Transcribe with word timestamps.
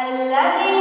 الذي 0.00 0.77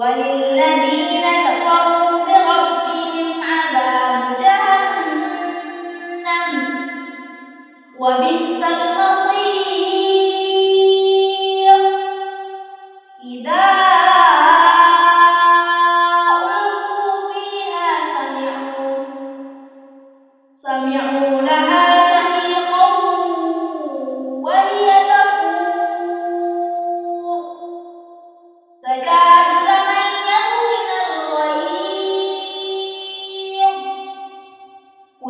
وللذين 0.00 1.26
كفروا 1.46 2.24
بربهم 2.26 3.28
عذاب 3.50 4.22
جهنم. 4.40 5.60
وبئس 7.98 8.60
المصير. 8.76 9.80
إذا 13.24 13.66
ألقوا 16.60 17.16
فيها 17.32 17.92
سمعوا 18.14 18.98
سمعوا 20.52 21.29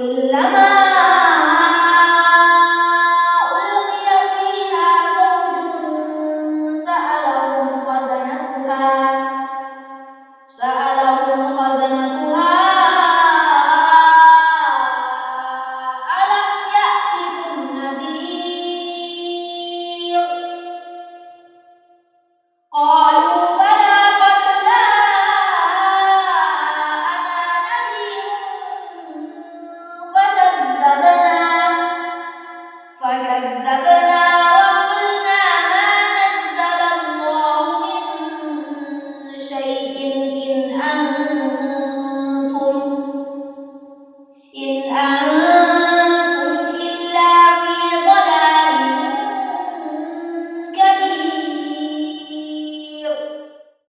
كلما 0.01 0.69
ألقي 3.53 4.09
فيها 4.35 4.89
فوج 5.15 5.57
سألهم 6.75 7.69
خزنتها 7.87 8.89
سألهم 10.47 11.41
خزنتها 11.57 12.61
ألم 16.21 16.51
يأتكم 16.77 17.57
نذير؟ 17.77 19.11
قالوا 22.73 23.30